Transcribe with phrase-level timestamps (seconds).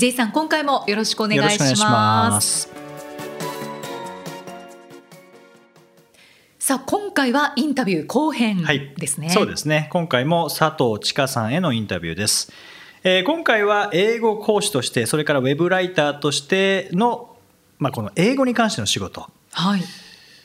[0.00, 2.70] J さん今回もよろしくお願いします。
[6.58, 8.64] さあ今回はインタビュー後編
[8.96, 9.90] ですね、はい、そうですね。
[9.92, 12.50] 今回も佐藤千佳さんへのインタビューです。
[13.04, 17.36] えー、今回は英語講師としてそれからウェブライターとしての、
[17.78, 19.82] まあ、この英語に関しての仕事、はい、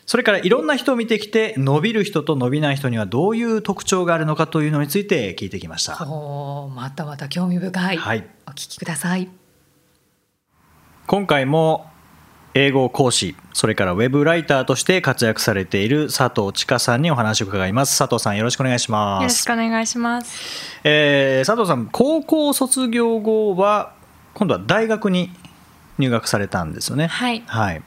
[0.06, 6.06] それからいろんな人を見てきて伸びる人と伸びない人にはどういう特徴があるのかというのについて聞いてきました。
[6.06, 9.30] おまたまた興味深い、はい、お聞きください
[11.08, 11.86] 今回も
[12.56, 17.96] 英語講師それからウェブライターとして活躍されている佐藤千佳さんにお話を伺います。
[18.00, 19.22] 佐藤さんよろしくお願いします。
[19.22, 23.94] よろしくお願いします、えー、佐藤さん高校卒業後は
[24.34, 25.30] 今度は大学に
[26.00, 27.06] 入学されたんですよね。
[27.06, 27.84] はい、はい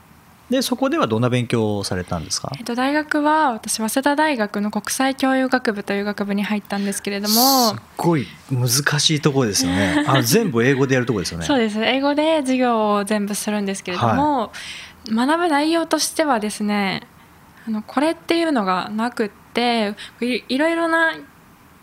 [0.49, 7.35] でそこではどんな勉強をされたんですか、えっと、大学は私早稲田大学の国際教養学部という学部に入ったんですけれども
[7.69, 8.69] すっごい難
[8.99, 10.03] しいところですよね。
[10.09, 11.45] あ全部英語でやるところですよね。
[11.45, 11.79] そうです。
[11.83, 14.51] 英語で授業を全部するんですけれども、は
[15.07, 17.03] い、学ぶ内容としてはですね
[17.67, 21.13] あのこれっていうのがなくっていろいろな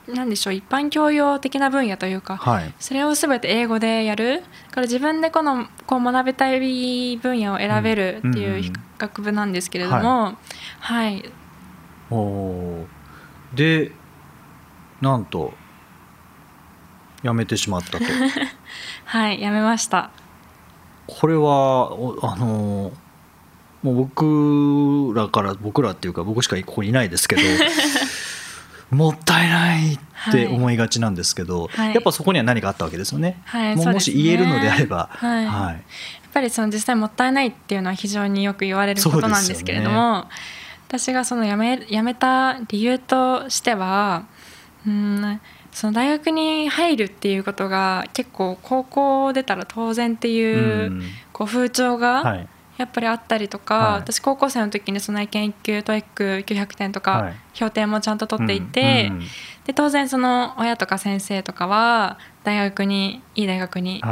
[0.08, 10.36] 何でしょう一般教養的な分野というか、はい、それを全て英語でやるから自分でこのこう学びたい分野を選べるっていう学部なんですけれども、
[10.80, 11.24] はい、
[12.10, 12.84] お
[13.54, 13.92] で
[15.00, 15.52] なんと
[17.22, 18.04] 辞めてしまったと。
[19.06, 20.10] はい辞めました。
[21.06, 21.90] これは
[22.22, 22.92] あの
[23.82, 27.42] もう僕らから僕らっていうか僕しかここにいないですけど
[28.90, 29.98] もったいないっ
[30.32, 33.40] て思いがちなんですけど、はい、やっぱそこには何かあったわけですよね。
[33.44, 35.80] はい、ももし言えるのであれば、はい、はい、や
[36.28, 40.24] っぱりその実際もったいないっていうのは非常によく言われることなんですけれども、ね、
[40.88, 44.26] 私がその辞め辞めた理由としては
[44.86, 45.40] うん
[45.72, 59.26] その大学に入るっていうことが結構高校出たら当然っていうこう風潮がやっぱりあったりとか、はい、私高校生の時にその英検1級 TOEIC 900点とか、評定もちゃんと取っていて、うんうん、
[59.64, 64.02] で当然その親とか先生とかは大学にいい大学に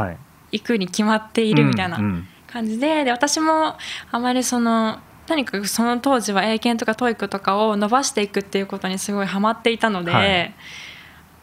[0.50, 1.98] 行くに決まっているみたいな
[2.46, 3.76] 感じでで私も
[4.10, 10.54] あまりそのとにかくその当時は英検とか TOEIC とかを伸ばしていくっていうことにすごいハマっていたので、はい、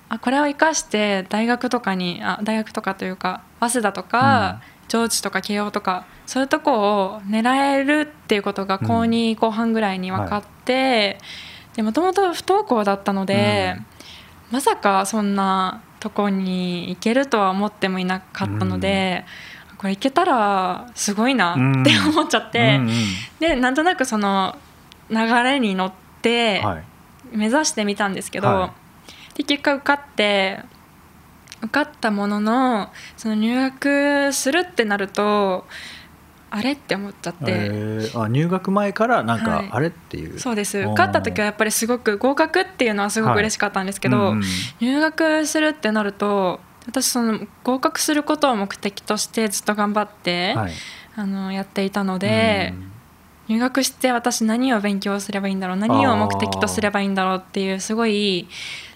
[0.09, 11.17] あこれを生かして大学とかにあ大学とかというか早稲田とか、上智とか慶応とかそういうとこを狙えるっていうことが高2後半ぐらいに分かって、
[11.75, 13.77] でもともと不登校だったので、
[14.51, 19.23] まさかそんなとこに行けるとは思ってもいなかったので。
[19.77, 22.79] これ行けたらすごいなって思っちゃって、
[23.39, 24.55] でなんとなくその
[25.09, 26.61] 流れに乗って
[27.31, 28.73] 目指してみたんですけど、は
[29.33, 30.59] い、で結果受かって
[31.61, 35.65] 受かったもののその入学するってなると
[36.49, 40.37] あれって思っちゃって、えー、あ入学前からなんか、あれっていう。
[40.37, 40.79] そうです。
[40.79, 44.33] 受かった時はやっぱりすごく合格っていうのはすごく嬉しかったんですけど、はい。
[44.33, 44.41] うん、
[44.81, 50.73] 入学するってなると私その合格することを目的としてずっと頑張って、はい、
[51.15, 52.73] あのやっていたので、
[53.47, 58.49] 入学して私何を勉強すればいいんだろう何を目的とすればいいんだろうっていうすごい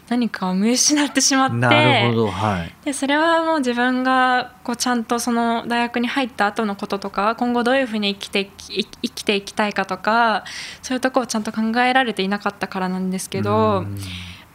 [0.08, 1.56] 何かを見失ってしまって。
[1.56, 10.46] なるほど、はい、でそれはもう自分がこうちゃんとその大学に入った後のこととか今後どういうふうに生きて生きていきたいかとか
[10.84, 13.86] そういうとこをちゃんと考えられていなかったからなんですけどやっ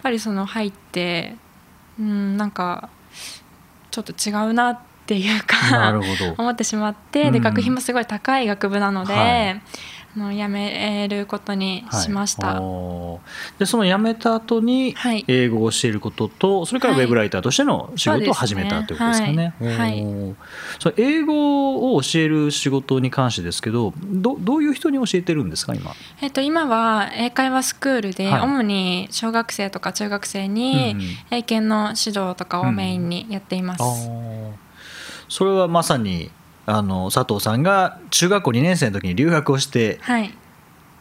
[0.03, 1.37] ぱりその入って
[1.99, 2.89] うんなんか
[3.91, 6.01] ちょっと違うなっていうか
[6.39, 9.15] 思ってしまってで学費もすごい高い学部なので。
[9.15, 9.63] はい
[10.17, 13.19] の辞めることにしました、は
[13.57, 14.95] い、でその辞めた後に
[15.29, 19.55] 英語を教えることと、はい、それからウェブライターとしての仕事を始めたということですかね。
[19.61, 20.37] はい、はい、
[20.79, 30.97] その英語を教える仕事に関してですけどどどういう人に教えてるんですか今、えっと、今は英会話スクールで、主に小学生とか中学生に
[31.31, 33.83] 英検の指導とかをメインにやっています。
[33.83, 34.55] うん、
[35.29, 36.31] それはまさに
[36.71, 40.33] あの佐藤さんが中学校2年生の時に留学をして、はい、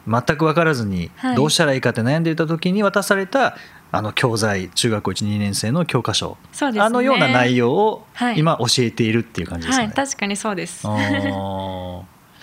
[0.07, 3.55] 全く分からずにどうしたらいいかって悩んでいた時に渡された
[3.91, 6.37] あの教材中学校12年生の教科書、
[6.73, 8.05] ね、あのような内容を
[8.35, 10.81] 今教えているっていう感じですね、はい、確かにそうです。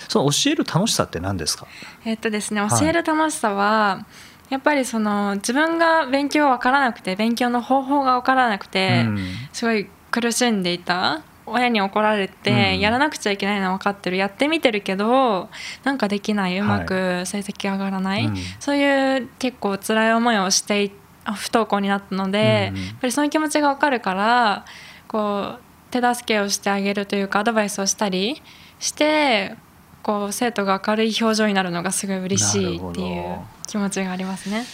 [0.08, 1.66] その教える楽しさって何ですか？
[2.04, 4.04] えっとですね教える楽しさは、
[4.50, 9.18] やっぱりその自分が勉強分からなくて勉強の方法が分からなくて、うん。
[9.52, 12.80] すごい苦しんでいた親に怒られて、うん。
[12.80, 14.16] やらなくちゃいけないのは分かってる。
[14.16, 15.48] やってみてるけど
[15.84, 16.58] なんかできない。
[16.58, 18.36] うまく成績上がらない、うん。
[18.58, 20.92] そういう結構辛い思いをしてい
[21.26, 24.64] あ不登校になったので、うんやっぱりその気持ちが分かるから
[25.08, 25.60] こう
[25.90, 28.40] 手助けをしてあげるというかアドバイスをしたり
[28.78, 29.56] して
[30.02, 34.64] こう生徒が明るい表情になるのがすごい嬉しいっていう気持ちがありますね。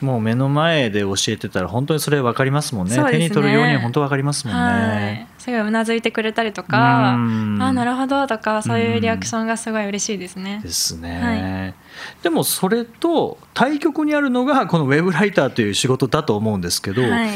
[0.00, 2.96] もう目の前で教えてたら本当にそれ分かりますもんね。
[2.96, 3.10] ね。
[3.10, 4.96] 手に取るように本当分かりますもんはい。
[4.96, 7.62] ね。、すごいうなずいてくれたりとか、うん。
[7.62, 10.60] あなるほどとかそういうリアクションがすごい嬉しいですね。
[10.62, 11.74] ですね、
[12.22, 17.30] でもそれと対極にあるのがこのウェブライターという仕事だと思うんですけど、はい、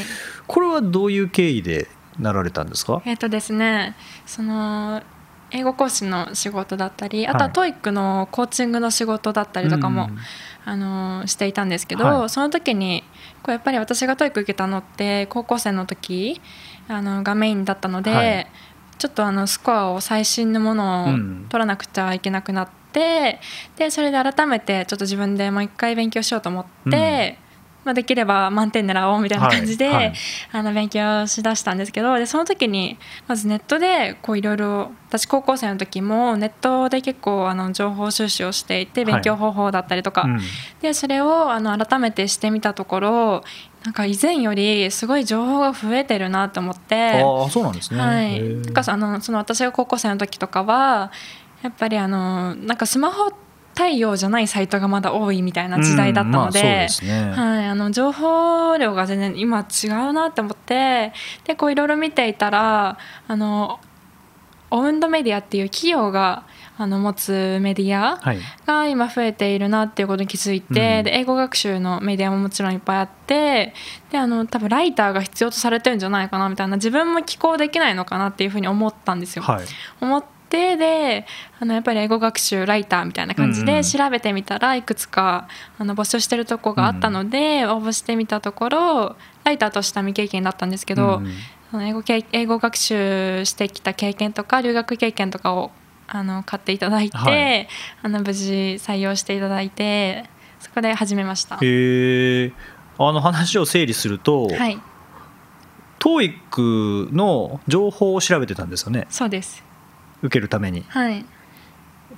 [0.46, 3.00] これはどういう経緯でなられたんですか？
[3.06, 3.94] えっ、とですね
[4.26, 5.02] その
[5.52, 7.52] 英語講師の仕事だったりあとははい。
[7.52, 10.18] TOEIC のコーチングの仕事だったりとかも、うん
[10.70, 12.30] あのしていたんですけど、はい。
[12.30, 13.02] その時に
[13.42, 16.40] こうやっぱり私が TOEIC 受けたのって高校生の時
[16.86, 18.46] あのがメインだったので、はい。
[18.96, 21.46] ちょっとあのスコアを最新のものをうん。
[21.48, 23.40] 取らなくちゃいけなくなって、
[23.76, 27.36] でそれで改めてちょっと自分でもう一回勉強しようと思って。
[27.84, 30.14] まあ、できれば満点狙おうみたいな感じで、はいはい。
[30.52, 40.40] あの勉強しだしたんですけどでその時にまずネットでこういろいろ私高校生の時もネットで結構あの情報収集をしていて勉強方法だったりとか、うん。
[40.80, 43.44] でそれをあの改めてしてみたところ
[43.84, 47.22] なんか以前よりすごい情報が増えてるなと思って。
[47.22, 48.00] ああそうなんですね。
[48.00, 51.10] はい、なんかあのその私が高校生の時とかは
[51.62, 53.32] やっぱりあのなんかスマホ
[53.80, 56.86] 対応じゃないサイトがまだ多いみたいな時代だったので,、
[57.92, 63.80] 情報量が全然今違うなって思ってでこういろいろ見ていたらあの
[64.70, 66.44] オウンドメディアっていう企業が
[66.76, 68.40] あの持つメディアはい。
[68.66, 70.74] が今増えているなっていうことに気づいて、うん。
[71.04, 73.72] で英語学習のメディアももちろんいっぱいあって
[74.10, 79.42] であの多分ライターが必要とされてるんじゃないかなみたいな自分も寄稿できないのかなっていうふうに思ったんですよ。
[79.42, 79.64] はい。
[80.02, 81.26] 思ってで
[81.60, 85.48] あのやっぱり英語学習ライターみたいな感じで調べてみたらいくつか
[85.78, 91.22] あの募集してるとこがあったので、応募してみたところライターとしては未経験だったんですけど、
[91.72, 95.70] 英語け英語学習してきた経験とか留学経験とかを
[96.08, 97.68] あの買っていただいて、はい。
[98.02, 101.56] あの無事採用していただいてそこで始めました。
[101.56, 102.52] へえ
[102.98, 104.78] あの話を整理すると、はい、
[106.00, 109.06] TOEIC の情報を調べてたんですよね？
[109.08, 109.69] そうです。
[110.22, 110.84] 受けるために。
[110.88, 111.24] はい、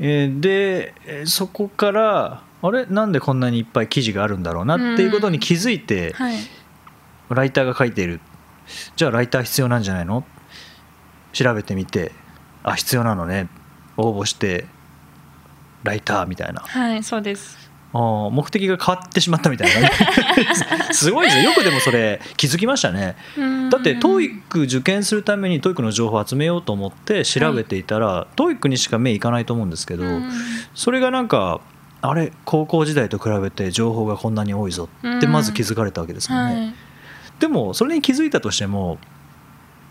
[0.00, 2.86] えーでえーそこからあれ？
[2.86, 4.76] なんでこんなにいっぱい記事があるんだろうな？
[4.76, 6.36] っていうことに気づいて、はい、
[7.28, 8.20] ライターが書いている。
[8.94, 10.24] じゃあライター必要なんじゃないの？
[11.32, 12.12] 調べてみて
[12.62, 13.48] あ必要なのね。
[13.96, 14.66] 応募して
[15.82, 16.60] ライターみたいな。
[16.60, 17.71] はい、そうです。
[17.92, 19.90] 目的が変わってしまったみたいな
[20.92, 21.44] すごいですね。
[21.44, 23.16] よくでもそれ気づきましたね。
[23.70, 30.30] だって TOEIC 受験するために TOEIC の情報を集めようと思って調べていたら、TOEIC にしか目いかないと思うんですけど、うん。
[30.74, 31.60] それがなんか
[32.00, 36.74] あれ高校時代と比べて情報がこんなに多いぞってまず気づかれたわけですもんね、はい。
[37.38, 38.98] でもそれに気づいたとしても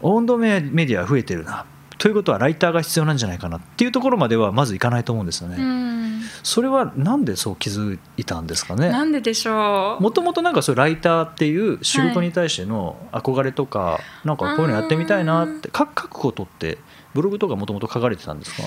[0.02, 1.66] 温度メディア増えてるな
[2.02, 6.24] ということはライターが必要なんじゃないかなっていうところまではまずいかないと思うんですよね、うん。
[6.42, 8.90] それはなんでそう気づいたんですかね？
[8.90, 10.02] なんででしょう？
[10.02, 16.80] もともとなんかそうライターっていう仕事に対しての憧れとか、なんかこういうのやってみたいなって書書くことって
[17.14, 18.64] ブログとかもともと書かれてたんですか？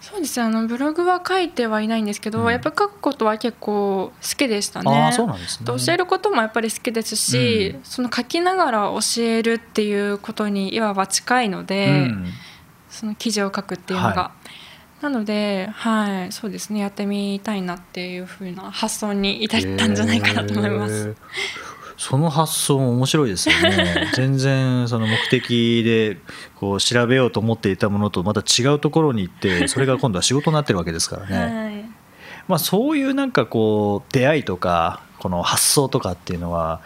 [0.00, 0.46] そうですね。
[0.46, 2.50] あのブログは書いてはいないんですけど、うん。
[2.50, 4.90] やっぱり書くことは結構好きでしたね。
[4.90, 5.66] ああそうなんですね。
[5.66, 7.80] と教えることもやっぱり好きですし、うん。
[7.84, 12.26] その書きながら教えるっていうことにいわば近いので、うん
[12.92, 14.14] その記事を書くっていうのが。
[14.14, 14.32] は
[15.02, 21.16] なので、はい、そうですねやってみたいなっていうふうな発想に至ったんじゃないかなと思います。
[21.98, 24.10] その発想も面白いですよね。
[24.14, 26.18] 全然その目的で
[26.56, 31.84] こう調べようと思っていたものとまた違うところに行って それが今度は仕事になってるわけですからね、はい。
[32.48, 36.80] まあ、そういうなんかこう出会いとかこの発想とかっていうのは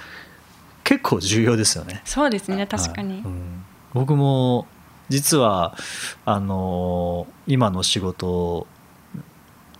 [0.85, 2.01] 結構重要ですよね。
[2.05, 3.65] そうですね確かに、はいうん。
[3.93, 4.67] 僕も
[5.09, 5.77] 実は
[6.25, 8.67] あの今の仕事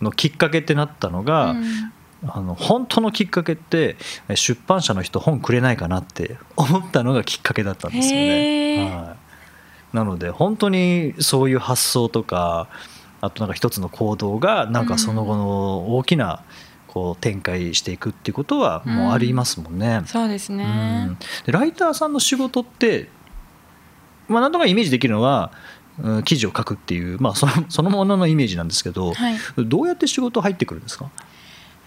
[0.01, 1.93] のきっかけってなったのが、うん。
[2.25, 3.95] あの本当のきっかけって
[4.27, 8.91] え出版社の人本くれないかなって思ったのがきっかけだったんですよへね。
[8.91, 9.07] ー。
[9.07, 12.69] はい、なので本当にそういう発想とか
[13.21, 16.43] あとなんか一つの行動がなんかその後の大きな
[16.87, 20.01] こう展開していくっていうことはもうありますもんね。
[20.07, 23.09] そうですうねん、でライターさんの仕事って、
[24.27, 25.51] まあ、なんとかイメージできるのは
[26.03, 29.37] うん記事を書くっていう、まあ、その そのもののイメージなんですけど、はい。
[29.57, 31.09] どうやって仕事入ってくるんですか？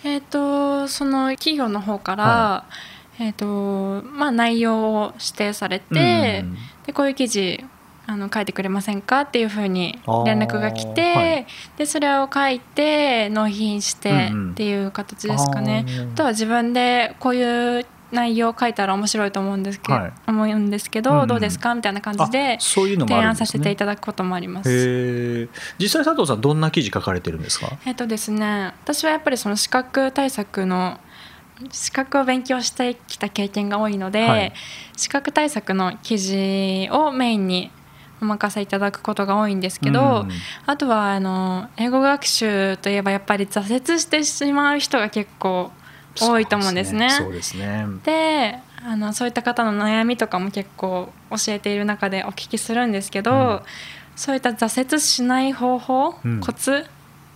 [0.02, 2.64] えー、とその企業の方から、は
[3.18, 6.56] えーとまあ、内容を指定されて、うん
[6.86, 7.62] でこういう記事
[8.06, 11.46] あの書いてくれませんかっていうふうに連絡が来て、はい。
[11.76, 14.50] でそれを書いて納品してうんうん。
[14.52, 15.84] っていう形ですかね。
[15.86, 16.12] あー。
[16.12, 20.12] あとは自分でこういう内容を書いたら面白いと思うんですけ,、はい。
[20.26, 24.70] 思うんですけど、うんうんどうですかみたいな感じで提案させていただくこともあります。
[24.70, 25.48] へえ
[25.78, 27.68] 実際佐藤さんどんな記事書かれてるんですか？
[27.86, 30.98] えっとですね、私はやっぱりその資格対策の
[31.70, 34.52] 資格を勉強してきた経験が多いので、はい。
[34.96, 37.70] 資格対策の記事をメインに
[38.22, 40.28] お任せいただくことが多いんですけど、うん。
[40.66, 43.60] あとはあの英語学習といえばやっぱり挫
[43.92, 45.70] 折してしまう人が結構
[46.18, 47.10] 多いと思うんですね。
[47.10, 47.86] そうですね。
[48.04, 53.60] であのそういった方の悩みとかも結構教えている中でお聞きするんですけど、うん。
[54.16, 56.40] そういった挫折しない方法、うん。
[56.40, 56.86] コツ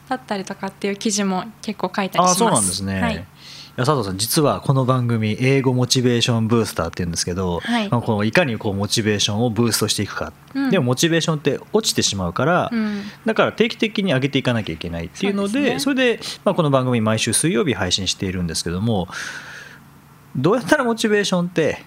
[0.09, 2.33] だったりとかっていう記事も結構書いたりします。
[2.33, 3.27] あそうなんですね、はい
[3.77, 7.89] 佐藤さん実はこの番組英語モチベーションブースターって言うんですけど、はい。
[7.89, 10.71] まあこのいかにこうモチベーションをブーストしていくか、うん。
[10.71, 13.03] でもモチベーションって落ちてしまうから、うん。
[13.25, 19.09] だから定期的に上げていかなきゃいけないっていうのでそそうれで、まあ、この番組毎週水曜日配信しているんですけども
[20.37, 21.85] どうやったらモチベーションって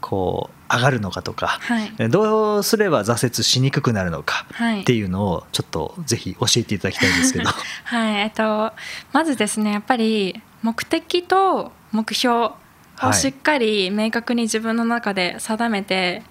[0.00, 2.10] こう上がるのかとか、はい。
[2.10, 4.80] どうすれば挫折しにくくなるのかはい。
[4.80, 7.48] っていうのをちょっとぜひ教えていただきたいんですけど。
[7.84, 8.14] はい。
[8.22, 8.72] えっと、
[9.12, 12.54] まずですねやっぱり目的と目標を
[12.98, 13.14] はい。
[13.14, 16.22] しっかり明確に自分の中で定めて、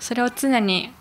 [0.00, 0.92] それを常に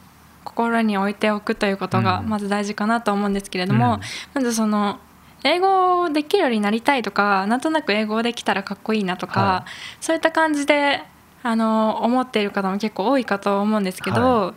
[0.44, 2.30] 心に置いておくということがうん。
[2.30, 4.02] まず大事かなと思うんですけれども、うん。
[4.34, 5.00] まずその
[5.44, 9.66] 英語できるようになりたいとかなんとなく英語できたらかっこいいなとか、は
[10.00, 11.02] そういった感じで
[11.44, 14.54] あの思っている方も結構多いかと思うんですけど、は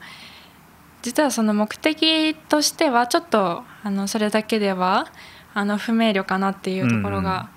[1.00, 5.06] 実はその目的としてはちょっとあのそれだけでは
[5.54, 7.48] あの不明瞭かなっていうところが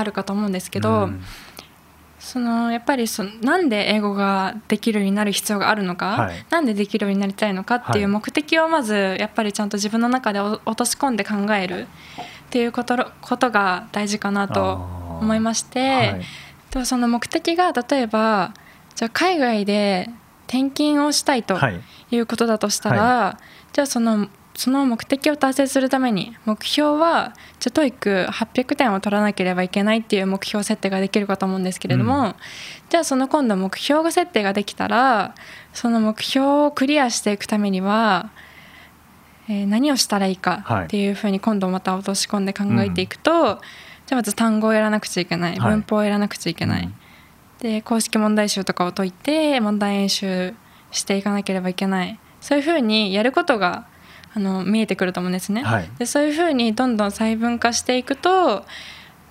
[0.00, 1.22] あるかと思うんですけど、うん。
[2.18, 6.44] そのやっぱりそのなんで英語ができるようになる必要があるのか、はい。
[6.50, 8.12] なんでできるようになりたいのかっていうはい。
[8.12, 11.86] 目的をまずやっぱりちゃんと自分の中でお落とし込んで考えるっ
[12.50, 14.74] ていうことことが大事かなと
[15.20, 16.20] 思いまして、はい。
[16.70, 18.52] とその目的が例えば
[18.94, 20.10] じゃあ海外で
[20.46, 21.80] 転勤をしたいとはい。
[22.12, 23.38] いうことだとしたら、
[23.72, 24.28] じゃあその
[24.60, 32.34] その目的を達成するために目標はじゃあ TOEIC800 点を取らなければいけないっていう目標設定ができるかと思うんですけれども、うん。
[32.90, 35.34] じゃあその今度目標が設定ができたら
[35.72, 38.32] その目標をクリアしていくためには、
[39.48, 40.84] えー何をしたらいいかはい。
[40.84, 43.56] っていうふうに今度また落とし込んで考えていくと、じゃ
[44.10, 45.58] あまず単語をやらなくちゃいけない。
[45.58, 45.70] はい。
[45.70, 46.94] 文法をやらなくちゃいけない、うん。
[47.60, 50.54] で公式問題集とかを解いて問題演習
[50.90, 52.20] していかなければいけない。
[52.42, 53.86] そういうふうにやることが
[54.34, 55.62] あの見えてくると思うんですね。
[55.62, 55.90] はい。
[55.98, 58.64] でそういうふうにどんどん細分化していくと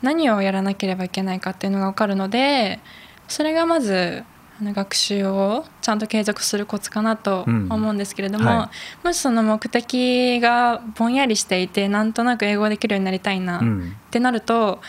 [0.02, 2.80] 何をやらなければいけないかっていうのが分かるので
[3.28, 4.24] それがまず
[4.60, 7.68] あの学習をちゃんと継続するコツかなとうん。
[7.70, 8.72] 思うんですけれども、は
[9.04, 13.96] もしその目的がぼんやりしていてなんとなく英語できるようになりたいなっうん。
[14.12, 14.82] てなると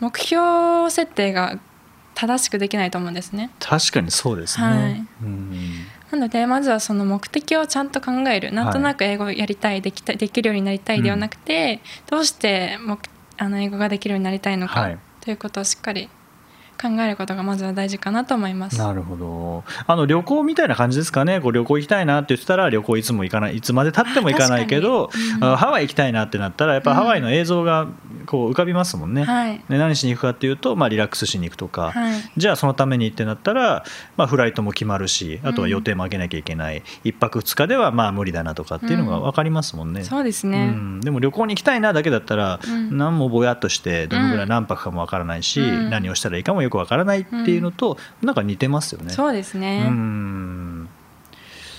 [0.00, 1.58] 目標設定が
[2.14, 3.50] 正しくできないと思うんですね。
[3.60, 5.06] 確かにそうですね、はい。
[5.22, 8.52] うんなのでまずはその目的をちゃんと考える。
[8.52, 12.98] なんとなく英語をやりたいできたできるようになりたいではなくて、どうして目
[13.36, 14.98] あの英語ができるようになりたいのか、はい。
[15.20, 16.08] ということをしっかり
[16.80, 18.78] 考えることがまずは大事かなと思います。
[18.78, 19.64] なるほど。
[19.86, 21.40] あの旅行みたいな感じですかね。
[21.40, 23.56] こう旅行行きたいなって言ってたら旅行いつも行かない。
[23.56, 25.44] いつまでたっても行かないけど、うん。
[25.44, 27.88] あハワイ行きたいなってなったらやっぱハワイの映像が
[28.26, 29.64] こう浮かびますもんね、はい。
[29.68, 32.20] で何しに行くかっていうと、まあ、リラックスしに行くとか、はい。
[32.36, 33.84] じゃあそのためにってなったら、
[34.16, 40.04] まあ、フライトも決まるしあとは予定も上げなきゃいけない、一泊二日ではまあ無理だなとかっていうのが分かりますもんね。
[40.04, 42.96] そうですうね、ん、でも旅行に行きたいなだけだったら、うん。
[42.96, 45.90] 何もぼやっとしてどのぐらい何泊かもわからないし、うん。
[45.90, 49.10] 何をしたらいいかもよくわからないっていうのと、なんか似てますよね。
[49.10, 50.88] そうですね、うん。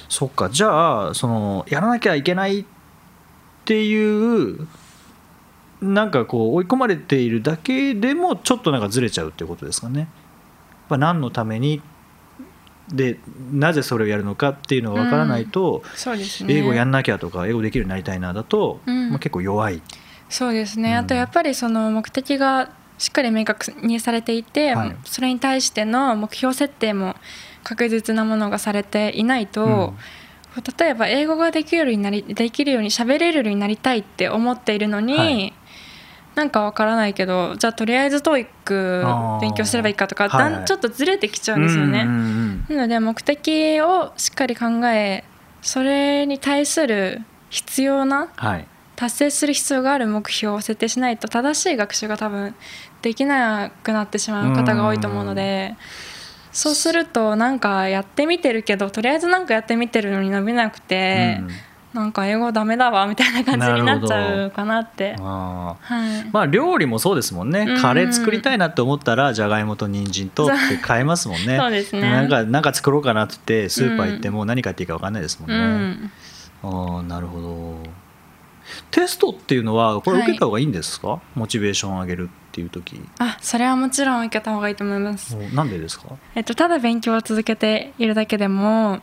[0.10, 2.66] そっかじゃあそのやらなきゃいけないっ
[3.66, 4.68] ていう
[5.82, 10.10] なんかこう追い込まれているだけでもちょっとなんかずれちゃうっていうことですかね。
[10.90, 11.82] まあ、何のために
[12.92, 13.20] で
[13.52, 16.56] なぜそれをやるのかっていうのがわからないと、そうですね。
[16.56, 19.10] 英語やんなきゃとか英語できるようになりたいなだと、うん。
[19.12, 19.82] まあ、結構弱い。
[20.28, 20.98] そうですね、うん。
[20.98, 24.96] あとやっぱりその目的がしっかり明確にされていて、はい。
[25.06, 27.16] それに対しての目標設定も
[27.64, 29.94] 確実なものがされていないと、
[30.78, 35.54] 例えば英語ができるようになりできるように喋れるようになりたいって思っているのに、はい。
[36.36, 40.52] なんかわからないけどじゃあとりあえず TOEIC 勉強すればいいかとか、はい。
[40.52, 42.04] だんちょっとずれてきちゃうんですよね。
[42.06, 42.76] うんうんうん。
[42.76, 45.24] なので目的をしっかり考え
[45.62, 48.68] それに対する必要なはい。
[48.96, 52.54] 達成する必要がある目標を設定しないと正しい学習が多分
[53.02, 55.76] できなくなってしまう方が多いと思うので
[56.52, 61.50] そうするとなんかやってみてるけどとりあえずなんかやってみてるのに伸びなくて、うん。
[61.94, 65.16] なんか英語ダメだわみたいな感じになっちゃうかなって。
[65.16, 66.30] はい。
[66.32, 67.82] まあ料理もそうですもんね、うん。
[67.82, 71.58] カレー作りたいなって思ったらじゃがいもと人参とって買えますもんね。
[71.60, 72.02] そうですね。
[72.02, 76.12] なんかなんか作ろうかなって言ってスーパー行っても何買っていいか分かんないですもんうね、ん、
[76.64, 77.84] ああなるほど
[78.92, 83.02] テストっていうのはこれ受けた方がいいんですか、モチベーション上げるっていう時。
[83.20, 85.36] あそれはもちろん受けた方がいいと思います。
[85.36, 86.06] おなんでですか？
[86.36, 89.00] えっと、ただ勉強を続けているだけでも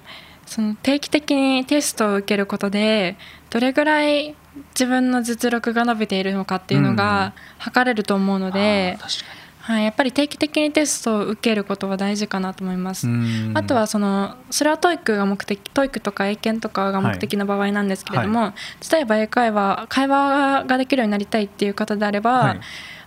[0.46, 3.16] その定期的にテストを受けることで
[3.50, 4.34] どれぐらい
[4.74, 13.08] 自分の実力が伸びているのかっていうのが測れると思うのであ、ー確かはい、やっぱり定期的にテストを受けることは大事かなと思います。
[13.08, 18.52] にあとはそのそれは TOEIC が目的 TOEIC とか英検とかが目的の場合なんですけれども、
[18.92, 22.60] 例えば英会話会話ができるようになりたいっていう方であれば、はい。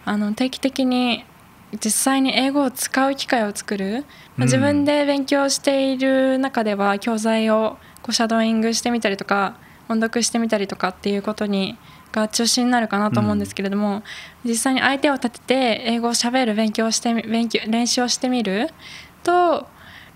[0.04, 1.24] あの定期的に
[1.82, 4.04] 実際に英語を使う機会を作る、まあ
[4.40, 4.44] うん。
[4.44, 9.56] 自分で勉強している中では教材をこうシャドーイングしてみたりとか
[9.88, 11.78] 音読してみたりとかっていうことに
[12.12, 14.04] が中心になるかなと思うんですけれども、
[14.44, 18.70] 実際に相手を立てて英語をしゃべる勉強をしてみ勉強練習をしてみる
[19.24, 19.68] と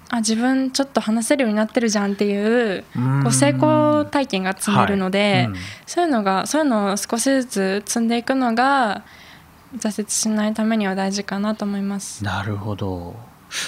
[0.10, 3.24] あ自分ちょっと話せるようになってるじゃんっていううん。
[3.24, 5.46] こう成功体験が積めるので、はい。
[5.46, 5.56] うん。
[5.86, 9.04] そういうのがそういうのを少しずつ積んでいくのが
[9.76, 12.24] 挫折しないためには大事かなと思います。
[12.24, 13.16] なるほど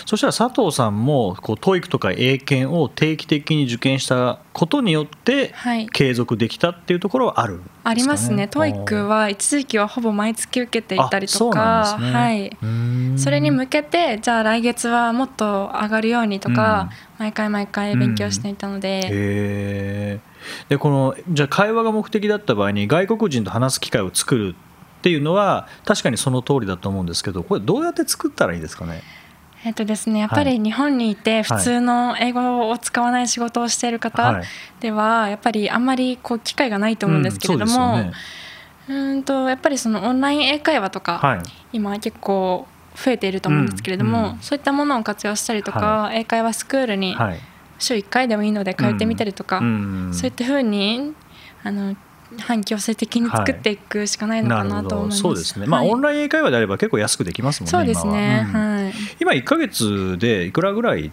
[0.05, 5.87] そしたら佐藤さんもこう TOEIC とか英検を定期的に受験したことによってはい。
[5.89, 8.47] 継続できたっていうところはあるんですか、ね、ありますね。
[8.47, 12.47] TOEICは一時期はほぼ毎月受けていたりとか、はい。
[12.47, 20.19] いそれに向けてじゃあ来月はもっと上がるようにとか、毎回毎回勉強していたので、へえ
[20.69, 24.55] でこのじゃあ会話が目的だった場合に外国人と話す機会を作る
[24.99, 29.01] っていうのは確かにその通りだと思うんですけどこれどうやって作ったらいいですかね？
[29.65, 34.45] えっとですね、やっぱり日本にいて普通の英語を使わない仕事をしている方はい。
[34.79, 38.11] ではやっぱりあんまりこう機会がないと思うんですけれども、
[38.87, 41.41] うんとやっぱりそのオンライン英会話とか、
[41.73, 47.39] 今結構増えていると思うんですけれども、そういったものを活用したりとか、は英会話スクールにはい。
[47.77, 50.11] 週1回でもいいので通ってみたりとか、うん。
[50.13, 51.13] そういったふうに
[51.63, 51.95] あの
[52.39, 55.21] 反強制的に作っていくしかないのかなと思います。
[55.21, 55.89] そうですね、まあ、はい。
[55.89, 58.69] オンライン英会話であれば結構安くできますもんねそうですね、今は。
[58.69, 58.93] うんはい。
[59.19, 61.11] 今1か月でいくらぐらい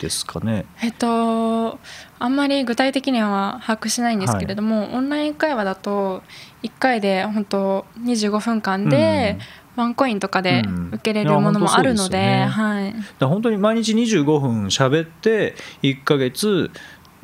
[0.00, 0.64] ですかね？
[0.82, 1.78] えっと
[2.18, 6.22] あんまり具体的には把握しないんですけれども、オンライン会話だと
[6.62, 9.38] 1回で本当25分間で
[9.74, 10.88] ワンコインとかでうん。
[10.88, 16.70] 受けれるものもあるので、いやはい、だ本当に毎日25分喋って1か月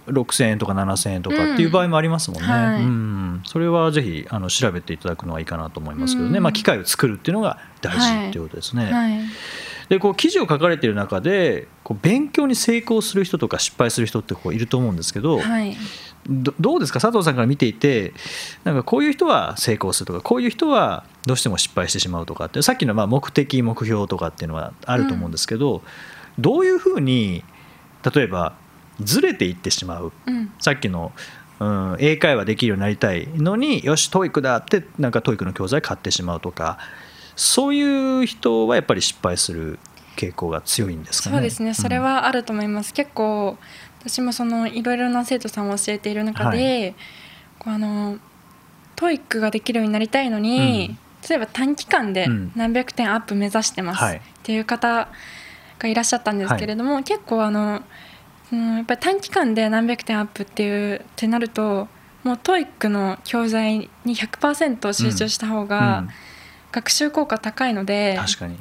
[0.06, 2.82] 6000円とか7000円とかっていう場合もありますもんね、うんはい。
[2.82, 3.42] うん。
[3.44, 6.42] それはぜひあの調べていただくのはいいかなと思いますけどね、うん。
[6.42, 8.90] まあ、機会を作るっていうのが大事っていうことですね。
[8.90, 9.20] はい、
[9.88, 15.76] でこう記事を書かれている中でこう勉強に成功する人とか失敗する人ってこういると思うんですけど、はい、
[16.28, 17.00] どどうですか？
[17.00, 18.12] 佐藤さんから見ていて
[18.64, 25.82] なんかこういう人は成功するとかこういう人はどうしても失敗してしまうとかってさっきのまあ目的目標とかっていうのはあると思うんですけど、
[26.38, 27.42] どういうふうに
[28.14, 28.54] 例えば
[29.00, 30.12] ずれていってしまう。
[30.26, 31.12] うん、さっきの、
[31.60, 36.78] うん、英会話できるようになりたいのによし TOEIC だってなんか TOEIC の教材買ってしまうとか
[37.38, 39.78] そういう人はやっぱり失敗する
[40.16, 41.36] 傾向が強いんですかね。
[41.36, 41.72] そうですね。
[41.72, 43.56] それはあると思います、結構
[44.00, 46.96] 私もそのいろいろな生徒さんを教えている中で、
[47.60, 48.18] こうあの
[48.96, 50.96] TOEIC ができるようになりたいのに、
[51.28, 52.52] 例えば短期間でうん。
[52.56, 54.16] 何百点アップ目指してますはい。
[54.16, 55.08] っていう方
[55.78, 57.82] がいらっしゃったんですけれども、結構あの、
[58.52, 61.86] うん、やっぱり短期間で何百点アップっていうってなると
[62.24, 65.68] もう TOEIC の教材に100%集中した方うん。
[65.68, 66.08] が
[66.72, 68.58] 学習効果高いので、確かに。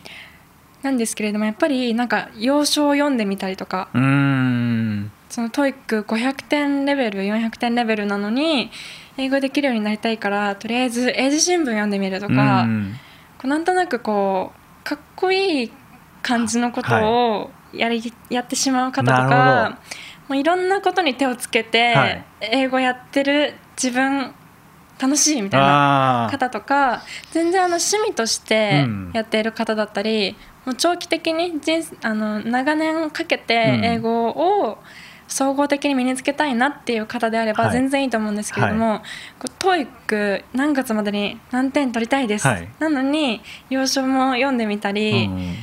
[0.84, 5.12] なんですけれどもやっぱりなんか洋書を読んでみたりとかうーん。
[5.30, 8.72] その TOEIC 500点レベル400点レベルなのに
[9.18, 12.94] 英語できるようになりたいからとりあえず英字新聞読んでみるとか、うん。
[13.40, 15.72] こうなんとなくこうかっこいい
[16.22, 19.80] 感じのことをやり、やってしまう方とか
[20.28, 22.26] もういろんなことに手をつけて、はい。
[22.42, 24.34] 英語やってる自分
[25.00, 29.12] 楽しいみたいな方とか全然あの趣味としてうん。
[29.14, 33.86] やっている方だったり、もう長期的に人生あの長年かけてうん。
[33.86, 34.78] 英語を
[35.28, 37.74] 総合的に身につけたいなっていう方であればはい。
[37.74, 39.02] 全然いいと思うんですけれども、
[39.40, 42.68] こう TOEIC 何月までに何点取りたいです、はい。
[42.80, 45.56] なのに要所も読んでみたり、うん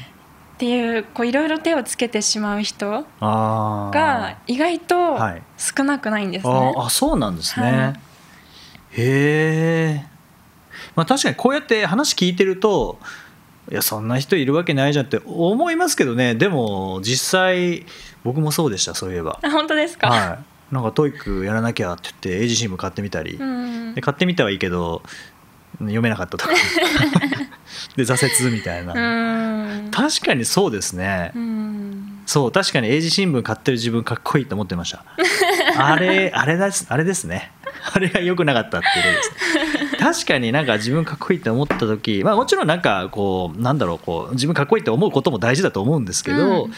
[0.54, 5.42] っていうこういろいろ手をつけてしまう人が意外とはい。
[5.58, 6.52] 少なくないんですね。
[6.76, 8.00] あーあそうなんですね、はい
[8.96, 10.06] へえ
[10.96, 12.98] まあ確かにこうやって話聞いてると
[13.70, 16.34] いやそんな人いるわけないじゃんって思いますけどね。
[16.34, 17.86] でも実際
[18.22, 19.38] 僕もそうでしたそういえば。
[19.42, 20.08] あ本当ですか？
[20.08, 20.74] はい。
[20.74, 23.94] なんか TOEIC やらなきゃって言って英字新聞買ってみたり、うん。
[23.94, 25.02] で買ってみたはいいけど
[25.78, 26.52] 読めなかったとか。
[27.96, 29.90] で挫折みたいな、うん。
[29.90, 32.20] 確かにそうですね、うん。
[32.26, 35.04] そう確かに英字新聞買ってる自分かっこいいと思ってました。
[35.78, 37.50] あれあれですあれですね
[37.92, 46.72] あれが良くなかったっていうです確かになんか自分かっこいいって思った時まあもちろんなんかこうなんだろうこう自分かっこいいって思うことも大事だと思うんですけど、うん。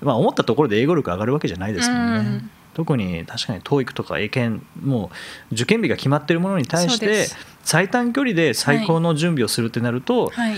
[0.00, 2.50] まあ思ったところで英語力上がるわけじゃないですもんね、うん。
[2.74, 5.10] 特に確かに TOEIC とか英検も
[5.50, 7.26] う受験日が決まってるものに対して
[7.62, 10.56] 最短距離で最高の準備をするってなると、はい。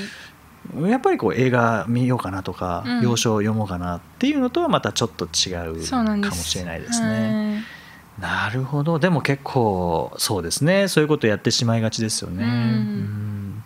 [0.89, 3.03] やっぱりこう映画見ようかなとか、うん。
[3.03, 7.65] 洋書を読もうかなっていうのとはまたちょっと違うかもしれないですね。
[8.21, 8.99] なるほど。
[8.99, 10.89] でも結構そうですね。
[10.89, 12.45] そういうことやってしまいがちですよね。
[12.45, 13.65] うん。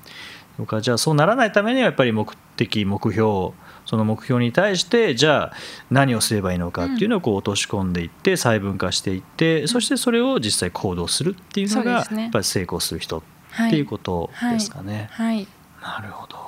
[0.66, 0.80] か。
[0.80, 3.52] じゃあそうならないためにはやっぱり目的目標
[3.84, 5.52] その目標に対してじゃあ
[5.90, 15.08] 何をすればいいのかっていうのをこう落とし込んでいって細分化していって、そしてそれを実際行動するっていうのがやっぱり成功する人はいっていうことですかね。
[15.12, 15.46] はい。
[15.82, 16.47] なるほど。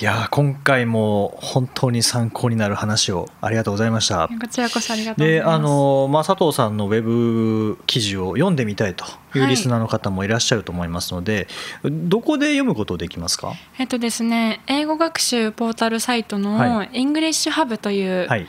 [0.00, 4.28] いやー今回も本当に参考になる話をありがとうございました。
[4.28, 5.40] こちらこそありがとうで。
[5.40, 9.04] あのまあ、佐藤さんのウェブ記事を読んでみたいと
[9.36, 11.46] いうはいリスナーの方もいらっしゃると思いますので、
[11.84, 18.48] どこで読むことできますか、えっとですね、英語学習ポータルサイトのは English Hub という、はい、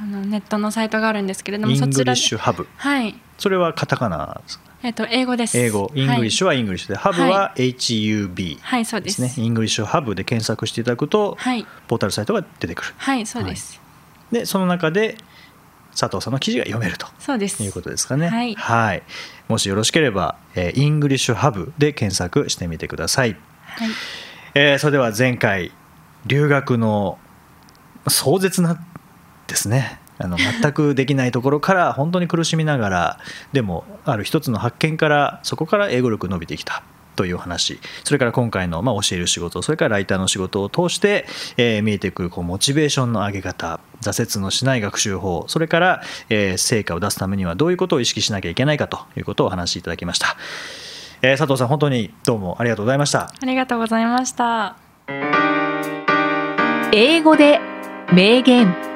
[0.00, 4.69] あのネットのサイトがあるんですけれども、イングリッそちらでシュハブはい、それはカタカナですか？
[4.82, 5.58] えっと英語です。
[5.58, 9.20] 英語イングリッシュュは English で、ハブは HUB はい、そうです。
[9.20, 13.80] ね、 English Hub で検索していただくと、はい、ポータルサイトが出てくるはい、そうです。
[14.32, 15.18] でその中で
[15.90, 17.58] 佐藤さんの記事が読めるとそうです。
[17.58, 18.28] ということですかね。
[18.56, 19.02] はい
[19.48, 23.36] もしよろしければ、えー、 English Hub で検索してみてください。
[23.64, 23.88] はい、
[24.54, 25.72] えーそれでは前回
[26.26, 27.18] 留学の
[28.08, 28.80] 壮絶な
[29.46, 30.00] ですね。
[30.20, 33.18] あの全くできないところから本当に苦しみながら
[33.52, 36.82] でもある一つの発見からそこから英語力伸びてきた
[37.16, 37.80] という話。
[38.04, 50.36] それから今回の、まあ、教える仕事それからライターの仕事を通して、えー見えてくるこうモチベーションの上げ方挫折のしない学習法それから、えー成果を出すためにはどういうことを意識しなきゃいけないかということをお話しいただきました、
[51.22, 53.32] えー佐藤さん本当にどうもありがとうございました。
[53.40, 54.76] ありがとうございました。
[56.92, 57.60] 英語で
[58.12, 58.89] 名言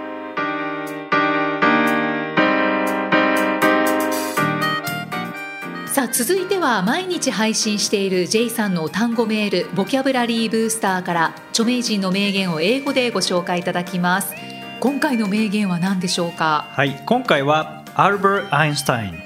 [5.94, 14.34] さあ続いては毎日配信している J さんの単語メールボキャブラリーブースターから著名人の名言を英語でご紹介いただきます
[14.80, 16.66] 今回の名言は何でしょうか？
[16.72, 19.22] はい、今回はアルバート・アインシュタイン、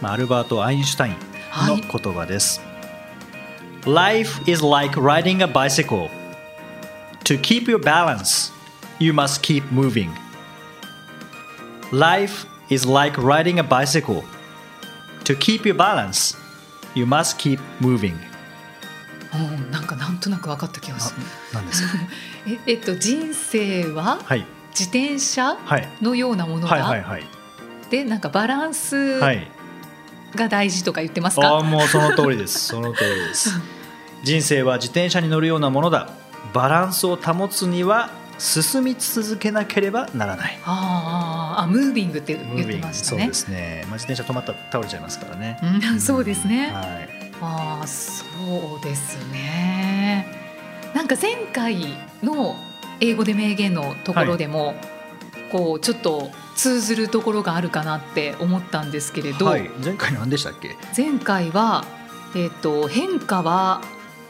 [0.00, 1.14] まあ、アルバート・アインシュタイン
[1.66, 2.60] の言葉です。
[3.84, 6.08] Life is like riding a bicycle.
[7.24, 8.52] To keep your balance,
[9.00, 10.10] you must keep moving.
[11.90, 14.22] Life is like riding a bicycle.
[15.30, 16.36] To keep your balance,
[16.96, 18.14] you must keep moving.
[19.32, 21.22] うんなんかなんとなく分かった気がする。
[21.54, 21.98] なんですか？
[22.50, 27.26] ええっと人生ははい、自転車はい、のようなものだ、はい、はい、はい。
[27.90, 29.48] でなんかバランスはい。
[30.34, 32.66] が大事とか言ってますか、ああもうその通りです。
[32.74, 33.52] その通りです。
[34.24, 36.08] 人生は自転車に乗るようなものだ。
[36.52, 38.10] バランスを保つには
[38.40, 40.58] 進み続けなければならない。
[40.64, 43.16] あーあムービングって言ってましたね。
[43.16, 43.34] そうで。
[43.34, 46.70] すね、まあ、自転車止まったら倒れちゃいますからね、うん、そうですね。
[46.72, 47.08] はい、
[47.42, 48.24] ああ、そ
[48.80, 50.26] うですね。
[50.94, 51.76] なんか前回
[52.22, 52.56] の
[53.00, 54.74] 英語で名言のところでも、
[55.52, 60.76] こうちょっと通ずるところがあるかなって思ったんですけれど、はい、前回何でしたっけ？
[60.96, 61.84] 前回は
[62.34, 63.82] えっ、と変化は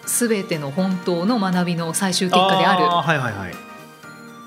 [0.04, 2.82] すべての本当の学びの最終結果である。
[2.84, 3.69] はいはいはい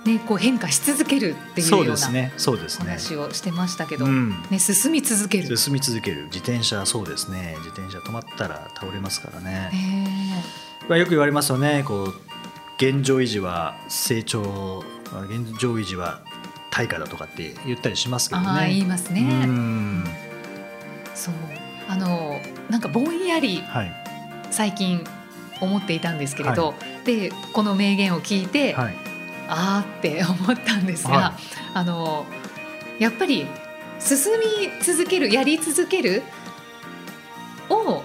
[0.06, 4.32] ね、こう変化し続けるっていうそような話をしてましたけど、うん。
[4.52, 5.56] ね進み続ける。
[5.56, 6.26] 進み続ける。
[6.26, 7.56] 自転車そうですね。
[7.60, 10.44] 自転車止まったら倒れますからね、ね。
[10.90, 11.84] まあ、よく言われますよね。
[11.88, 12.14] こう
[12.78, 16.22] 現状維持は成長あ現状維持は
[16.70, 18.48] 対価だとかって言ったりしますけどね。
[18.48, 19.22] ああ言いますね。
[19.22, 20.04] うん。
[21.16, 21.34] そう。
[21.88, 24.04] あのなんかぼんやりはい。
[24.52, 25.06] 最近
[25.62, 26.74] 思っていたんですけれど、
[27.06, 29.13] でこの名言を聞いて、はい
[29.48, 31.34] あーって思ったんですが、は
[31.74, 32.26] あの
[33.00, 33.48] やっぱり
[34.00, 36.24] 進み続けるやり続ける
[37.70, 38.04] を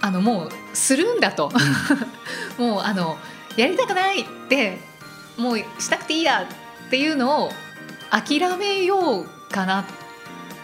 [0.00, 1.50] あのもうするんだと。
[2.58, 3.18] もうあの
[3.56, 4.78] やりたくないって
[5.36, 6.46] もうしたくていいや
[6.86, 7.52] っていうのを
[8.10, 9.84] 諦めようかな。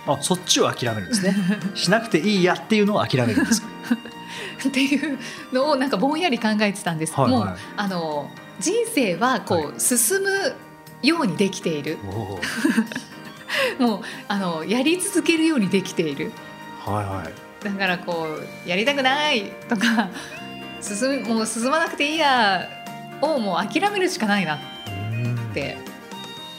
[0.07, 1.35] あそっちを諦めるんですね。
[1.75, 3.69] しなくていいやっていうのを諦めるんですか？
[4.69, 5.19] っていう
[5.53, 7.45] のをなんかぼんやり考えてたんです、はいはい。
[7.45, 8.31] もうあの
[8.63, 10.55] 人生はこう、は進む
[11.03, 11.99] ようにできている。
[13.79, 16.33] もうあのやり続けるようにできている。
[16.85, 17.65] はいはい。
[17.65, 20.09] だからこうやりたくないとか
[20.81, 22.69] 進むもう進まなくていいや
[23.21, 25.37] をもう諦めるしかないなっうん。
[25.55, 25.77] て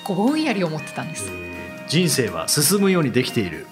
[0.03, 1.29] こうぼんやり思ってたんです。
[1.29, 1.53] えー
[1.85, 3.67] 人生は進むようにできている。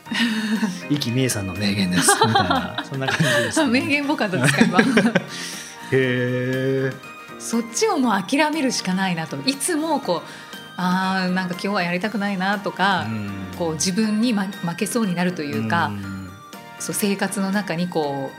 [0.89, 2.11] 生きみえさんの名言です。
[2.27, 4.61] みたいなそんな感じです、ね、 名言っぽかったですへ
[5.93, 6.91] え
[7.41, 9.35] そっちをもう諦めるしかないなと。
[9.45, 10.21] いつもこう
[10.77, 13.07] あーなんか今日はやりたくないなとか、
[13.57, 15.91] こう自分に、ま、負けそうになるというか、
[16.79, 18.31] そう生活の中にこ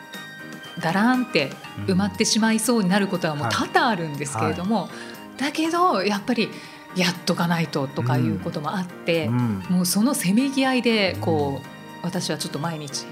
[0.79, 1.51] うだらんって
[1.87, 4.89] 埋まってしまいそうになることはもう多々あるんですけれども、
[5.37, 6.49] だけどやっぱり
[6.97, 9.65] やっとかないととかいうこともあって、うん。
[9.69, 11.67] もうそのせめぎ合いでこう
[12.03, 13.05] 私はちょっと毎日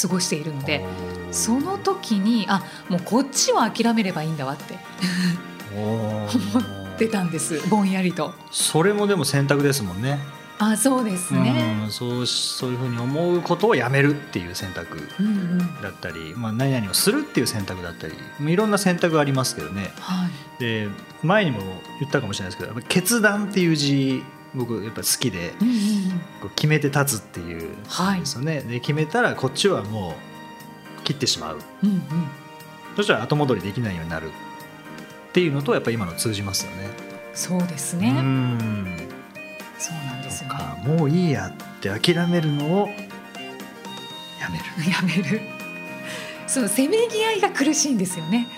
[0.00, 0.84] 過ごしているので。
[1.30, 4.78] その時にあもうこっちを諦めればいいんだわって。
[5.76, 6.78] おー。
[6.98, 8.34] 出たんですぼんやりと。
[8.50, 10.18] それもでも選択ですもんね。
[10.60, 15.58] あそうですね、うん、そうそういうふうに思うことをやめるっていう選択うん、うん。
[15.80, 19.92] だったり、まあ、何々をするっていう選択だったりいろんな選択がありますけどね。
[20.00, 20.60] はい。
[20.60, 20.88] で
[21.22, 21.60] 前にも
[22.00, 28.20] 言ったかもしれないですけど決断っていう字僕やっぱ好きでうんうんう決めて立つっていうはい。
[28.20, 30.27] ですよね、で決めたらこっちはもう
[31.08, 31.60] 切ってしまう。
[31.82, 32.02] うんうん。
[32.96, 34.30] そしたら後戻りできないようになるっ
[35.32, 36.90] ていうのとやっぱり今の通じますよね。
[37.32, 39.08] そうですうね、ん。
[39.78, 40.50] そうなんですよ。
[40.50, 44.64] ねかもういいやって諦めるのをやめる。
[44.90, 45.40] やめる。
[46.46, 48.48] そのせめぎ合いが苦しいんですよね。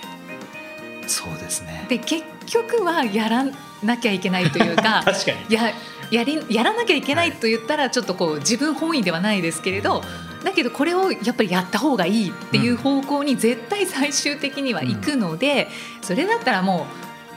[1.07, 1.85] そうですね。
[1.87, 3.45] で結局はやら
[3.83, 5.55] なきゃいけないというか 確かに。
[5.55, 5.73] や
[6.09, 10.03] やりやらなきゃいけないと言ったらちょっとこう自分本位ではないですけれど、
[10.43, 15.67] だけどこれをやっぱりやった方がいいっていう方向に絶対最終的には行くので、
[16.01, 16.87] それだったらも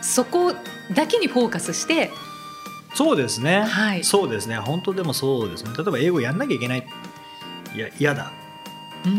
[0.00, 0.54] うそこ
[0.94, 2.10] だけにフォーカスして。
[2.94, 4.04] そうですね、はい。
[4.04, 4.56] そうですね。
[4.56, 5.70] 本当でもそうですね。
[5.76, 6.86] 例えば英語やんなきゃいけない。
[7.74, 8.30] いや嫌だ。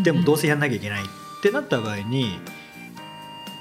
[0.03, 1.05] でもどうせやんなきゃいけないっ
[1.41, 2.39] てなった場合に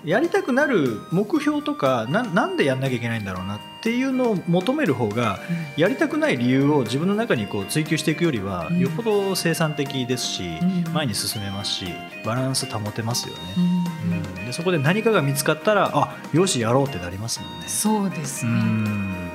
[0.04, 5.38] やりたくなる目標とかななんでやんなきゃいけないんだろうなっていうのを求める方が
[5.76, 8.78] やりたくない理由を自分の中にこう追求していくよりはうん。
[8.80, 10.92] よっぽど生産的ですし、うん。
[10.92, 11.86] 前に進めますし
[12.24, 14.18] バランス保てますようね、ん。
[14.38, 14.46] うん。
[14.46, 17.68] でそこで何かが見つかったらあよしやろうってなりますもんね。
[17.68, 19.30] そうですうね、ん。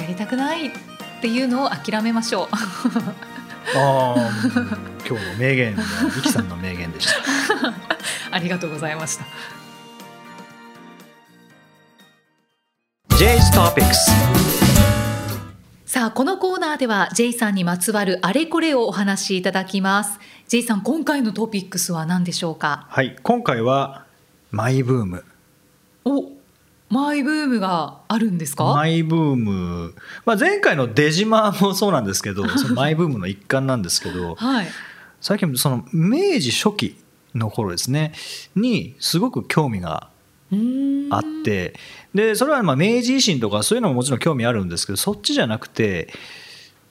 [0.00, 0.70] やりたくないっ
[1.20, 2.48] ていうのを諦めましょう。
[3.76, 4.60] あー。
[4.60, 5.82] うん今日の名言は
[6.18, 7.74] イキさんの名言でした。
[8.30, 9.24] ありがとうございました
[13.18, 13.94] J's Topics.
[15.86, 20.18] さあこのコーナーでは J さんにまつわるあれこれをお話しいただきます。
[20.48, 22.86] J さん今回のトピックスは何でしょうか？
[22.90, 24.04] はい今回は
[24.50, 25.24] マイブーム。
[26.04, 26.30] お
[26.90, 28.64] マイブームがあるんですか？
[28.64, 34.66] マイブーム、まあ、前回の出島もそうなんですけど そのマイブームの一環なんですけどはい。
[35.20, 36.96] 最近その明治初期
[37.34, 38.12] の頃ですね
[38.54, 40.08] にすごく興味が
[41.10, 41.74] あって。
[42.14, 46.08] でそれはまあ明治維新とかそういうのももちろん興味あるんですけどそっちじゃなくて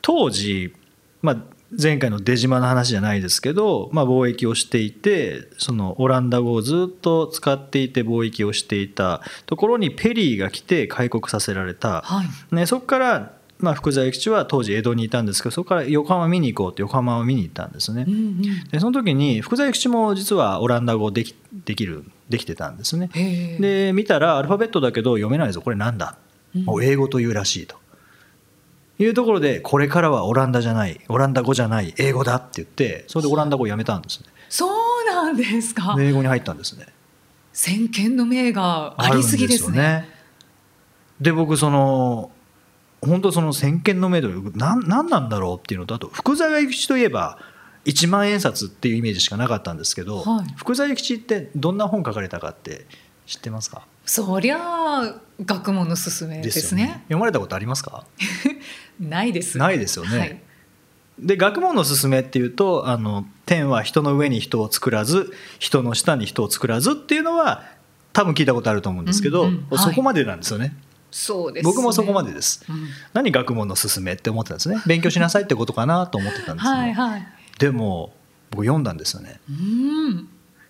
[0.02, 0.74] 当時、
[1.22, 1.38] まあ、
[1.72, 12.56] 前回の出島の話じゃないですけど、まあ、貿易をしていてそのオランダ語をずっと使っていて貿易をしていたところにペリーが来て開国させられた、はい。
[12.56, 18.06] ね、そこから、まあ、福沢諭吉は当時江戸にいたんですけどそこから横浜見に行こうって横浜を見に行ったんですね。
[18.08, 18.14] うん。
[18.14, 18.42] うん。
[18.70, 23.10] でその時に福沢諭吉も実はオランダ語できできるできてたんですね。
[23.60, 25.62] で見たらアルファベットだけど読めないぞ。
[25.62, 26.18] これなんだ、
[26.56, 26.64] うん。
[26.66, 27.78] もう英語というらしいと。
[29.00, 34.28] いうところでこれからはオランダじゃないオランダ語じゃない英語だって言ってそれでオランダ語をやめたんですね。
[34.50, 35.96] そうなんですか。
[35.96, 36.86] で英語に入ったんですね。
[37.54, 39.78] 先見の明がありすぎですね。
[39.78, 40.18] ですよ
[41.22, 42.32] で僕その
[43.02, 47.38] 本当その先見の明というなんなんなんだろうっていうのとあと福沢諭吉といえば
[47.86, 50.54] 一万円札っていうイメージしかなかったんですけど、はい。
[50.58, 52.86] 福沢諭吉ってどんな本書かれたかって
[53.26, 53.84] 知ってますか？
[54.06, 57.04] そりゃあ学問のすすめですね。
[57.04, 58.06] 読まれたことありますか？
[59.00, 59.58] ないです。
[59.58, 60.18] ないですよね。
[60.20, 60.42] はい。
[61.20, 67.64] で学問の勧めっていうとあの天は人の上に人を作らず人の下に人を作らずっていうのは
[68.14, 69.66] 多分聞いたことあると思うんですけど、うんうん。
[69.70, 69.80] はい。
[69.80, 70.76] そこまでなんですよね
[71.12, 71.72] そうですね。
[71.72, 72.66] 僕もそこまでです。
[72.70, 72.88] うん。
[73.14, 74.82] 何学問の勧めって思ってたんですね。
[74.86, 77.28] 勉強しなさいってことかなと思ってたんですよ、 はいはい。
[77.60, 78.14] でも
[78.52, 79.40] 僕読んだんですよね。
[79.50, 80.30] うん。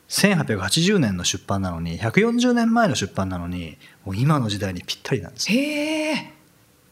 [0.10, 6.34] 1880年の出版なのに140年前の出版なのにもう今の時代にぴったりなんですへえ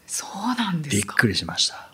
[0.06, 1.14] そうなんですか。
[1.14, 1.88] びっくりしました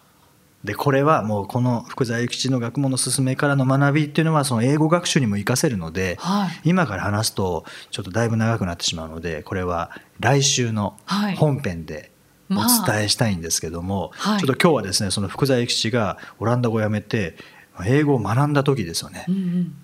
[0.65, 6.61] でこれはもうこの福沢諭吉の学問の勧めからの学びっていうのはその英語学習にも活かせるので、はい。
[6.65, 11.37] 今から話すとちょっとだいぶ長くなってしまうのでこれは来週のはい。
[11.37, 12.13] 本編で
[12.49, 12.87] おまあ。
[12.87, 14.41] 伝えしたいんですけども、はい。
[14.41, 17.37] ちょっと今日はですねその福沢諭吉がオランダ語を辞めて
[17.85, 19.75] 英語を学んだ時ですよね、うんうん。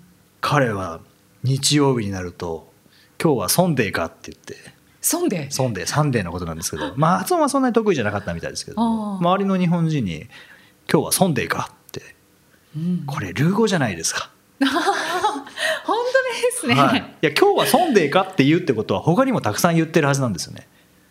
[0.40, 1.00] 彼は
[1.42, 2.72] 日曜日になると
[3.20, 4.54] 「今日はソンデーか?」って言って
[5.00, 10.28] そんでソンデー Sunday のことなんですけどまあ発音はそんなに得意じゃなかったみたいですけど周りの日本人に
[10.90, 12.14] 「今日はソンデーか?」って
[12.76, 14.30] うんこれルー語じゃないですか。
[14.60, 14.68] 本
[15.86, 20.66] 当ですね、はい、いや今日はソンデーかって言うってことは他にもたくさん言ってるはずなんですよね。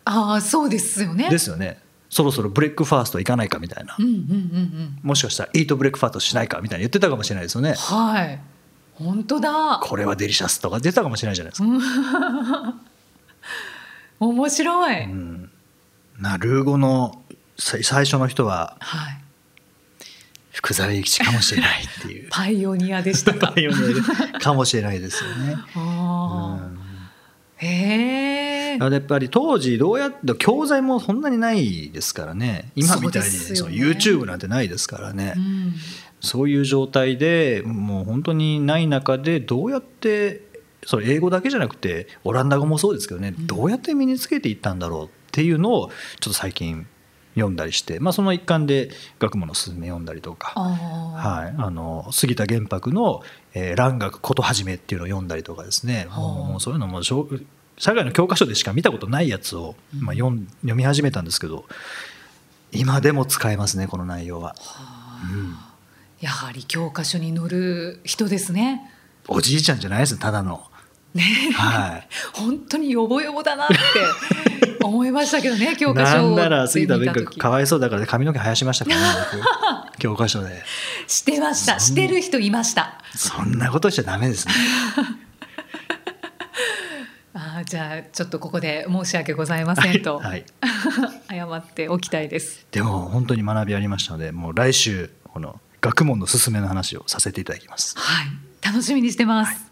[0.05, 1.79] ああそうですよねですよね。
[2.09, 7.73] そろそろ breakfast 行かないかみたいなうんうんうんうんもしかしたら eat breakfast しないかみたいな言ってたかもしれないですよね。
[7.73, 8.39] はい
[8.93, 12.75] 本当だこれは delicious とか出てたかもしれないじゃないですか。
[14.19, 15.51] 面白い、うん、
[16.17, 17.21] なルー語の
[17.59, 19.26] 最最初の人ははい
[20.57, 22.27] 福沢諭吉かもしれないっていう。
[22.31, 23.53] パイオニアでしたか。
[23.53, 23.77] パイオニ
[24.35, 25.55] アかもしれないですよね。
[25.75, 26.77] あうん。
[26.77, 26.87] あ
[27.57, 32.71] へえあやっぱり当時どうやって教材もそんなにないですからね。
[32.75, 35.75] 今みたいにその YouTube なんてないですからね、うん。
[36.21, 40.41] そういう状態でもう本当にない中でどうやって
[40.85, 46.87] それ英語だけじゃなくてオランダ語もそうですけどね、どうやって身につけていったんだろうっていうのをちょっと最近
[47.37, 50.53] 読んだりして、まあ、その一環で学問のすすめ読んだりとか。
[50.55, 53.21] あはい、あの杉田玄白の
[53.53, 56.19] 「えー蘭学ことはじめ」っていうのを読んだりとかですね、はあ。
[56.19, 57.27] もうそういうのも小
[57.77, 61.65] 社会の教科書でしか見たことないやつを、まあ、読ん読み始めたんですけど
[62.71, 64.55] 今でも使えますねこの内容は、
[65.31, 65.55] うん、
[66.19, 68.91] やはり教科書に載る人ですね。
[69.27, 70.63] おじいちゃんじゃないですただの、
[71.17, 71.51] ね。
[71.53, 73.75] はい、 本当にヨボヨボだなって
[74.83, 79.03] 思いましたけどね 教科書をなんなら杉田玄見た時白かわいそうだから髪の毛生やしましたからね
[79.33, 79.97] 僕。
[79.99, 80.63] 教科書で。
[81.07, 81.79] してました。
[81.79, 83.01] してる人いました。
[83.15, 84.53] そんなことしちゃダメですね。
[87.33, 90.45] あーじゃあちょっとここで申し訳ございませんと、はい、
[91.29, 92.65] 謝っておきたいです。
[92.71, 97.95] でも本当に学びありましたのでもう来週この学問のすすめの話をさせていただきます。
[97.97, 98.27] はい。
[98.65, 99.66] 楽しみにしてます、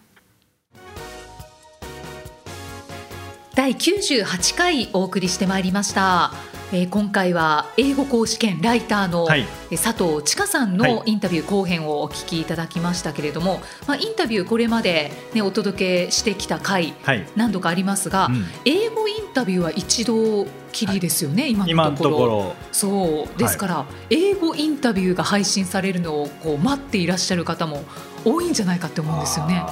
[3.56, 6.34] 第98回お送りしてまいりました、
[6.74, 10.94] えー今回は英語講師兼ライターの、佐藤千佳さんはい。
[10.94, 17.26] のインタビュー後編をお聞きいただきましたけれども、まあ、インタビューこれまで、ね、お届けしてきた回はい。
[17.38, 18.46] 何度かありますが、うん。
[18.66, 22.16] 英語インタビューは一度きりですよね、今今ののところ。
[22.16, 22.56] ところ。
[22.74, 23.40] そう。
[23.40, 27.86] ですから、英語インタビューが配信されるのをこう待っていらっしゃる方も
[28.26, 29.64] 多いんじゃないかって思うんですよね。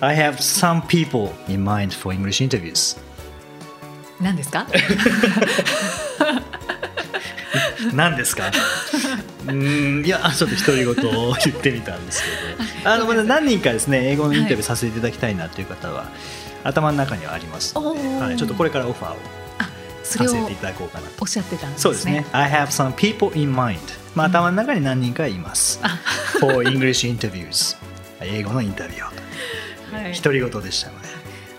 [0.00, 2.96] I have some people in mind for English interviews.
[4.20, 4.66] 何ですか？
[7.94, 8.48] 何ですか？
[9.46, 12.28] うーんいやちょっと独り言を言ってみたんですけ
[12.84, 12.90] ど。
[12.90, 16.06] あのまだ何人かですね英語のインタビューさせていただきたいなという方は、
[16.64, 17.74] 頭の中にはあります。
[17.74, 19.16] ので、はい、ちょっとこれからオファーを
[20.04, 21.14] させていただこうかなと。
[21.20, 21.82] おっしゃってたんですね。
[21.82, 22.26] そうですね。
[22.32, 23.78] I have some people in mind
[24.14, 25.80] まあ頭の中に何人かいます、
[26.40, 27.76] for English interviews
[28.20, 29.06] 英語のインタビューを。
[29.06, 29.27] はい
[30.14, 31.08] 独り言でしたので。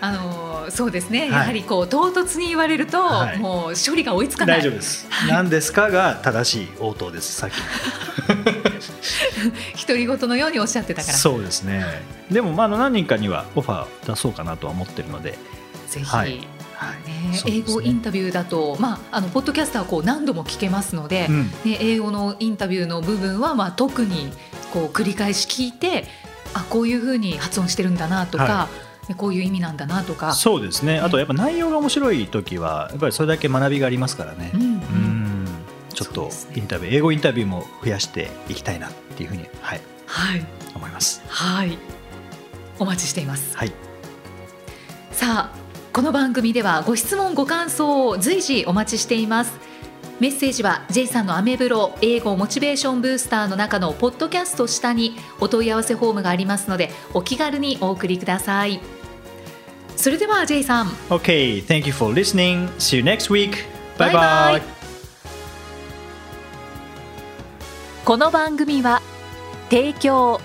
[0.02, 1.30] あのーそうですね、い。
[1.30, 3.38] やはりこう唐突に言われると、はい。
[3.38, 4.58] もう処理が追いつかない。
[4.58, 5.08] 大丈夫です。
[5.28, 7.54] 何ですかが正しい応答ですさっき
[9.86, 11.18] 独り言のようにおっしゃってたから。
[11.18, 11.84] そうですね。
[12.30, 15.38] でもまああの何人かにはオファー出そうかなとは思ってるので、
[15.88, 16.46] ぜひ、はい。
[16.74, 17.08] はい。
[17.08, 17.42] ね。
[17.46, 21.50] 英語インタビューだと、まあ、あのポッドキャストはこう何度も聞けますので、うん。
[21.64, 24.32] ね、英語のインタビューの部分はまあ特に
[24.72, 26.06] こう繰り返し聞いて
[26.54, 28.68] あこういうふうに発音してるんだなとか、は
[29.08, 30.32] ねこういう意味なんだなとか。
[30.32, 30.98] そうですね。
[31.00, 34.50] あとやっぱ内容が面白い時はやっぱりそれだけ学びがありますからね。
[34.54, 34.68] うんうん。
[34.68, 35.48] うん。
[35.92, 41.22] ちょっとインタビュー英語インタビューも増やしていきたいなっていうふうに、はい、はい、思います。
[41.28, 41.76] はい、
[42.78, 43.56] お待ちしています。
[43.56, 43.72] はい。
[45.12, 45.60] さあ
[45.92, 49.58] この番組ではご質問ご感想を随時お待ちしています
[50.20, 58.80] メッセージは J さんのアメブロ英語モチベーションブースターの中のポッドキャスト下にお問い合わせフォームがありますのでお気軽にお送りください。
[59.96, 60.88] それでは J さん。
[61.08, 62.68] OK thank you for listening.
[62.76, 63.64] See you next week.
[63.96, 64.18] Bye bye bye.
[64.18, 64.62] bye
[68.04, 69.00] この番組は
[69.70, 70.38] 提供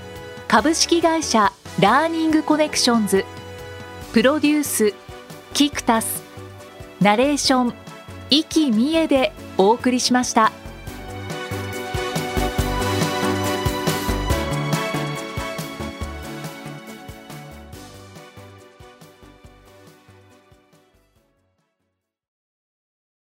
[0.47, 1.51] 株式会社
[1.81, 3.25] ラーニングコネクションズ
[4.13, 4.93] プロデュース
[5.53, 6.23] キクタス
[7.01, 7.73] ナレーション
[8.29, 10.64] 生きみえでお送りしました。